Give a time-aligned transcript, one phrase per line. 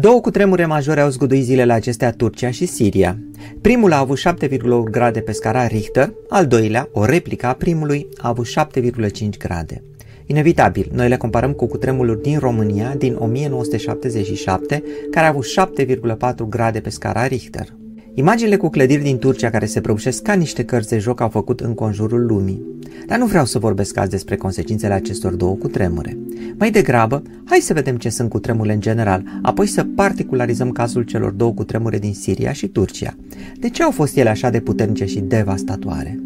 [0.00, 3.18] Două cutremure majore au zguduit zilele acestea Turcia și Siria.
[3.60, 8.28] Primul a avut 7,8 grade pe scara Richter, al doilea, o replică a primului, a
[8.28, 9.82] avut 7,5 grade.
[10.26, 15.44] Inevitabil, noi le comparăm cu cutremurul din România din 1977, care a avut
[16.40, 17.68] 7,4 grade pe scara Richter.
[18.18, 21.60] Imaginile cu clădiri din Turcia care se prăbușesc ca niște cărți de joc au făcut
[21.60, 22.62] în conjurul lumii.
[23.06, 26.18] Dar nu vreau să vorbesc azi despre consecințele acestor două cutremure.
[26.58, 31.32] Mai degrabă, hai să vedem ce sunt cutremurile în general, apoi să particularizăm cazul celor
[31.32, 33.16] două cutremure din Siria și Turcia.
[33.60, 36.18] De ce au fost ele așa de puternice și devastatoare?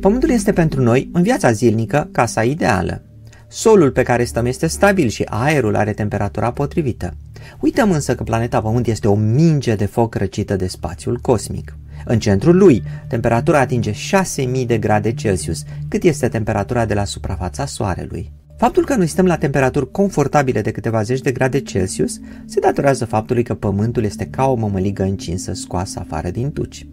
[0.00, 3.02] Pământul este pentru noi, în viața zilnică, casa ideală.
[3.48, 7.14] Solul pe care stăm este stabil și aerul are temperatura potrivită.
[7.60, 11.76] Uităm însă că planeta Pământ este o minge de foc răcită de spațiul cosmic.
[12.04, 17.66] În centrul lui, temperatura atinge 6000 de grade Celsius, cât este temperatura de la suprafața
[17.66, 18.32] Soarelui.
[18.56, 23.04] Faptul că noi stăm la temperaturi confortabile de câteva zeci de grade Celsius se datorează
[23.04, 26.86] faptului că Pământul este ca o mămăligă încinsă scoasă afară din tuci.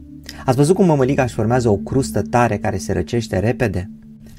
[0.45, 3.89] Ați văzut cum mămăliga își formează o crustă tare care se răcește repede?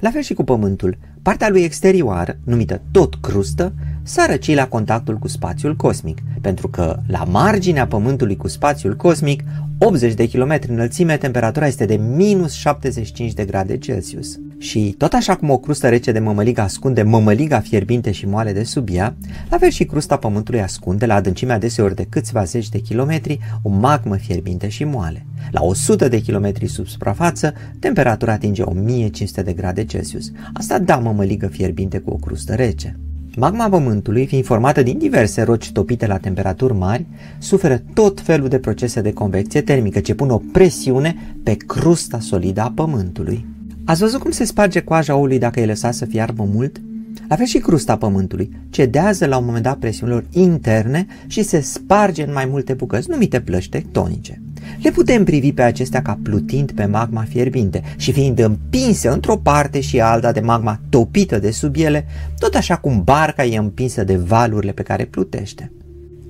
[0.03, 3.72] La fel și cu Pământul, partea lui exterioară, numită tot crustă,
[4.03, 9.42] s-a răcit la contactul cu spațiul cosmic, pentru că la marginea Pământului cu spațiul cosmic,
[9.78, 14.39] 80 de kilometri înălțime, temperatura este de minus 75 de grade Celsius.
[14.63, 18.63] Și tot așa cum o crustă rece de mămăligă ascunde mămăliga fierbinte și moale de
[18.63, 19.15] sub ea,
[19.51, 23.69] la fel și crusta Pământului ascunde la adâncimea deseori de câțiva zeci de kilometri o
[23.69, 25.27] magmă fierbinte și moale.
[25.51, 30.31] La 100 de kilometri sub suprafață, temperatura atinge 1500 de grade Celsius.
[30.53, 32.97] Asta da mămăligă fierbinte cu o crustă rece.
[33.37, 37.07] Magma Pământului, fiind formată din diverse roci topite la temperaturi mari,
[37.39, 42.61] suferă tot felul de procese de convecție termică ce pun o presiune pe crusta solidă
[42.61, 43.52] a Pământului.
[43.84, 46.80] Ați văzut cum se sparge coaja oului dacă e lăsat să fiarbă mult?
[47.28, 52.22] La fel și crusta Pământului cedează la un moment dat presiunilor interne și se sparge
[52.22, 54.42] în mai multe bucăți numite plăci tectonice.
[54.83, 59.81] Le putem privi pe acestea ca plutind pe magma fierbinte și fiind împinse într-o parte
[59.81, 62.06] și alta de magma topită de sub ele,
[62.38, 65.72] tot așa cum barca e împinsă de valurile pe care plutește.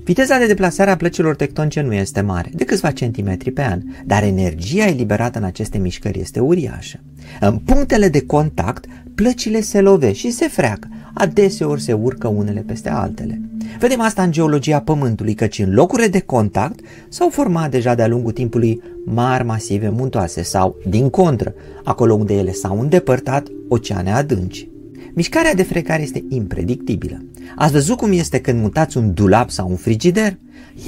[0.04, 4.22] Viteza de deplasare a plăcilor tectonice nu este mare, de câțiva centimetri pe an, dar
[4.22, 7.00] energia eliberată în aceste mișcări este uriașă.
[7.40, 12.90] În punctele de contact, plăcile se lovesc și se freacă, adeseori se urcă unele peste
[12.90, 13.40] altele.
[13.78, 18.32] Vedem asta în geologia Pământului, căci în locurile de contact s-au format deja de-a lungul
[18.32, 21.54] timpului mari masive muntoase sau, din contră,
[21.84, 24.68] acolo unde ele s-au îndepărtat, oceane adânci.
[25.14, 27.24] Mișcarea de frecare este impredictibilă.
[27.56, 30.38] Ați văzut cum este când mutați un dulap sau un frigider?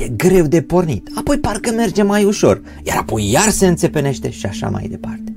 [0.01, 4.47] E greu de pornit, apoi parcă merge mai ușor, iar apoi iar se înțepenește și
[4.47, 5.35] așa mai departe.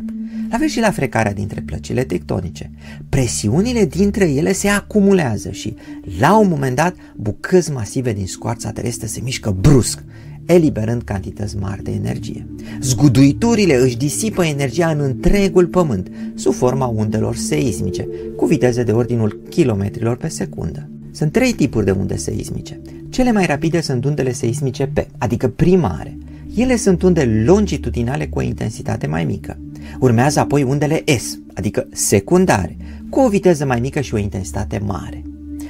[0.49, 2.71] La fel și la frecarea dintre plăcile tectonice.
[3.09, 5.75] Presiunile dintre ele se acumulează și,
[6.19, 10.03] la un moment dat, bucăți masive din scoarța terestră se mișcă brusc,
[10.47, 12.47] eliberând cantități mari de energie.
[12.81, 19.41] Zguduiturile își disipă energia în întregul pământ, sub forma undelor seismice, cu viteze de ordinul
[19.49, 20.89] kilometrilor pe secundă.
[21.11, 22.81] Sunt trei tipuri de unde seismice.
[23.09, 26.17] Cele mai rapide sunt undele seismice P, adică primare.
[26.55, 29.57] Ele sunt unde longitudinale cu o intensitate mai mică.
[29.99, 32.77] Urmează apoi undele S, adică secundare,
[33.09, 35.23] cu o viteză mai mică și o intensitate mare.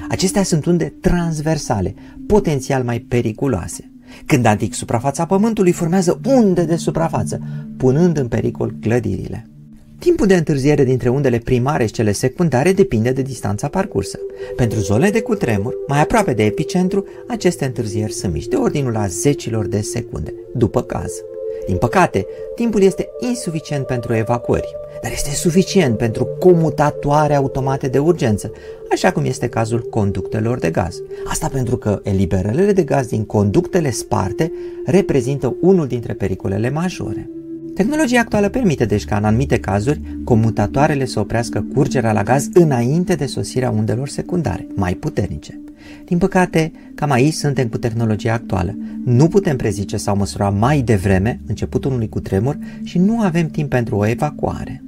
[0.09, 1.93] Acestea sunt unde transversale,
[2.27, 3.91] potențial mai periculoase.
[4.25, 7.39] Când antic suprafața Pământului formează unde de suprafață,
[7.77, 9.47] punând în pericol clădirile.
[9.99, 14.19] Timpul de întârziere dintre undele primare și cele secundare depinde de distanța parcursă.
[14.55, 19.07] Pentru zone de cutremur, mai aproape de epicentru, aceste întârzieri sunt mici, de ordinul a
[19.07, 21.11] zecilor de secunde, după caz.
[21.65, 22.25] Din păcate,
[22.55, 28.51] timpul este insuficient pentru evacuări, dar este suficient pentru comutatoare automate de urgență,
[28.91, 31.01] așa cum este cazul conductelor de gaz.
[31.27, 34.51] Asta pentru că eliberările de gaz din conductele sparte
[34.85, 37.29] reprezintă unul dintre pericolele majore.
[37.77, 43.15] Tehnologia actuală permite deci ca în anumite cazuri comutatoarele să oprească curgerea la gaz înainte
[43.15, 45.61] de sosirea undelor secundare, mai puternice.
[46.05, 48.77] Din păcate, cam aici suntem cu tehnologia actuală.
[49.05, 53.95] Nu putem prezice sau măsura mai devreme începutul unui cutremur și nu avem timp pentru
[53.95, 54.83] o evacuare.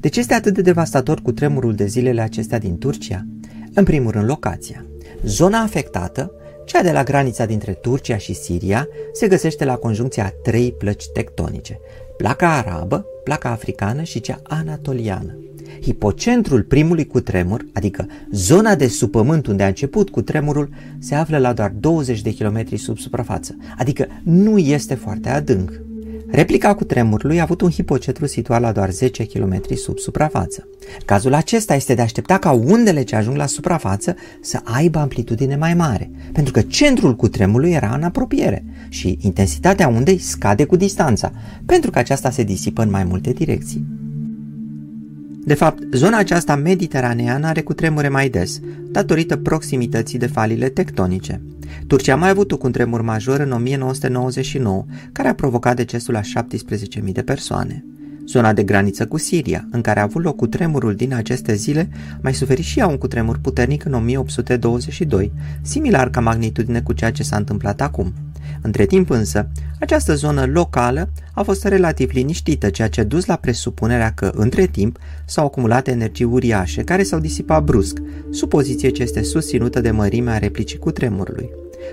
[0.00, 3.26] De ce este atât de devastator cu tremurul de zilele acestea din Turcia?
[3.74, 4.84] În primul rând, locația.
[5.24, 6.32] Zona afectată,
[6.64, 11.08] cea de la granița dintre Turcia și Siria, se găsește la conjuncția a trei plăci
[11.12, 11.80] tectonice,
[12.16, 15.36] placa arabă, placa africană și cea anatoliană.
[15.82, 20.68] Hipocentrul primului cutremur, adică zona de sub pământ unde a început cutremurul,
[20.98, 25.80] se află la doar 20 de kilometri sub suprafață, adică nu este foarte adânc.
[26.32, 30.68] Replica cu tremurului a avut un hipocentru situat la doar 10 km sub suprafață.
[31.04, 35.74] Cazul acesta este de aștepta ca undele ce ajung la suprafață să aibă amplitudine mai
[35.74, 41.32] mare, pentru că centrul cu tremurului era în apropiere și intensitatea undei scade cu distanța,
[41.66, 43.86] pentru că aceasta se disipă în mai multe direcții.
[45.44, 48.60] De fapt, zona aceasta mediteraneană are cutremure mai des,
[48.90, 51.40] datorită proximității de falile tectonice.
[51.86, 57.12] Turcia a mai avut un cutremur major în 1999, care a provocat decesul a 17.000
[57.12, 57.84] de persoane.
[58.26, 61.88] Zona de graniță cu Siria, în care a avut loc cutremurul din aceste zile,
[62.20, 67.22] mai suferit și ea un cutremur puternic în 1822, similar ca magnitudine cu ceea ce
[67.22, 68.12] s-a întâmplat acum.
[68.62, 69.48] Între timp însă,
[69.80, 74.66] această zonă locală a fost relativ liniștită, ceea ce a dus la presupunerea că, între
[74.66, 77.98] timp, s-au acumulat energii uriașe care s-au disipat brusc,
[78.30, 81.50] supoziție ce este susținută de mărimea replicii cu tremurului.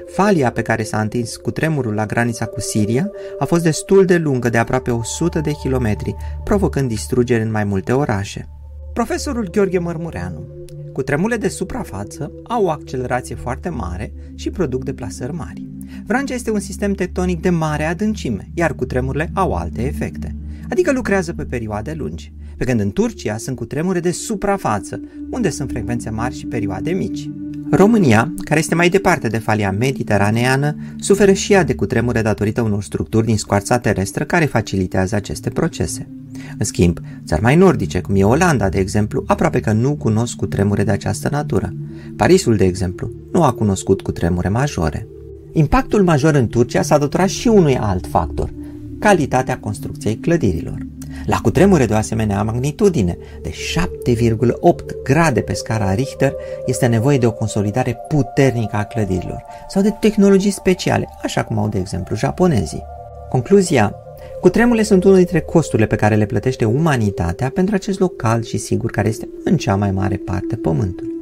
[0.07, 4.18] Falia pe care s-a întins cu tremurul la granița cu Siria a fost destul de
[4.18, 8.50] lungă, de aproape 100 de kilometri, provocând distrugeri în mai multe orașe.
[8.94, 10.48] Profesorul Gheorghe Mărmureanu
[10.94, 15.69] cu tremule de suprafață au o accelerație foarte mare și produc deplasări mari.
[16.06, 20.36] Vrancea este un sistem tectonic de mare adâncime, iar cu tremurile au alte efecte,
[20.69, 25.50] adică lucrează pe perioade lungi, pe când în Turcia sunt cu tremure de suprafață, unde
[25.50, 27.30] sunt frecvențe mari și perioade mici.
[27.71, 32.83] România, care este mai departe de falia mediteraneană, suferă și ea de cutremure datorită unor
[32.83, 36.07] structuri din scoarța terestră care facilitează aceste procese.
[36.57, 40.83] În schimb, țări mai nordice, cum e Olanda, de exemplu, aproape că nu cunosc cutremure
[40.83, 41.74] de această natură.
[42.15, 45.07] Parisul, de exemplu, nu a cunoscut cutremure majore.
[45.51, 48.50] Impactul major în Turcia s-a datorat și unui alt factor,
[49.00, 50.78] calitatea construcției clădirilor.
[51.25, 54.54] La cutremure de o asemenea magnitudine, de 7,8
[55.04, 56.34] grade pe scara Richter,
[56.66, 61.68] este nevoie de o consolidare puternică a clădirilor sau de tehnologii speciale, așa cum au
[61.68, 62.84] de exemplu japonezii.
[63.30, 63.96] Concluzia
[64.42, 68.57] Cutremurele sunt unul dintre costurile pe care le plătește umanitatea pentru acest loc cald și
[68.57, 71.19] sigur care este în cea mai mare parte pământul.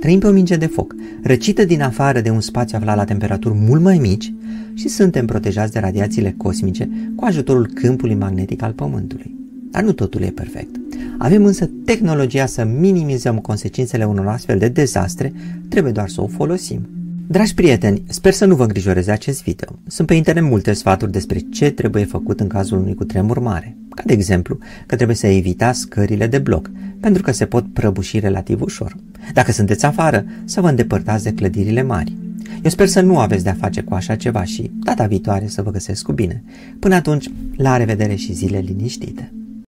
[0.00, 3.54] Trăim pe o minge de foc, răcită din afară de un spațiu aflat la temperaturi
[3.54, 4.32] mult mai mici
[4.74, 9.34] și suntem protejați de radiațiile cosmice cu ajutorul câmpului magnetic al Pământului.
[9.70, 10.76] Dar nu totul e perfect.
[11.18, 15.32] Avem însă tehnologia să minimizăm consecințele unor astfel de dezastre,
[15.68, 16.88] trebuie doar să o folosim.
[17.26, 19.78] Dragi prieteni, sper să nu vă îngrijoreze acest video.
[19.86, 23.76] Sunt pe internet multe sfaturi despre ce trebuie făcut în cazul unui cutremur mare.
[23.96, 26.70] Ca de exemplu, că trebuie să evitați scările de bloc,
[27.00, 28.96] pentru că se pot prăbuși relativ ușor.
[29.32, 32.16] Dacă sunteți afară, să vă îndepărtați de clădirile mari.
[32.62, 35.70] Eu sper să nu aveți de-a face cu așa ceva și data viitoare să vă
[35.70, 36.42] găsesc cu bine.
[36.78, 39.32] Până atunci, la revedere și zile liniștite!